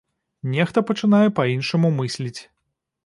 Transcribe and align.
Нехта 0.53 0.83
пачынае 0.91 1.27
па-іншаму 1.41 1.95
мысліць. 2.01 2.39